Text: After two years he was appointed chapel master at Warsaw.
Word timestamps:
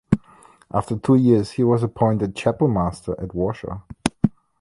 After 0.73 0.97
two 0.97 1.13
years 1.13 1.51
he 1.51 1.63
was 1.63 1.83
appointed 1.83 2.35
chapel 2.35 2.67
master 2.67 3.13
at 3.21 3.35
Warsaw. 3.35 3.81